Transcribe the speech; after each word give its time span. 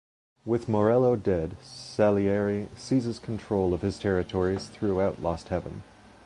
With 0.47 0.67
Morello 0.67 1.15
dead, 1.15 1.57
Salieri 1.61 2.69
seizes 2.75 3.19
control 3.19 3.71
of 3.71 3.83
his 3.83 3.99
territories 3.99 4.65
throughout 4.67 5.21
Lost 5.21 5.49
Heaven. 5.49 5.83